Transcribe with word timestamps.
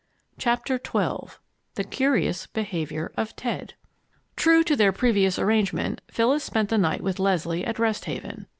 CHAPTER 0.39 0.81
XII 0.83 1.35
THE 1.75 1.83
CURIOUS 1.83 2.47
BEHAVIOR 2.47 3.11
OF 3.17 3.35
TED 3.35 3.75
True 4.35 4.63
to 4.63 4.75
their 4.75 4.91
previous 4.91 5.37
arrangement, 5.37 6.01
Phyllis 6.09 6.43
spent 6.43 6.69
the 6.69 6.79
night 6.79 7.01
with 7.03 7.19
Leslie 7.19 7.63
at 7.63 7.77
Rest 7.77 8.05
Haven. 8.05 8.47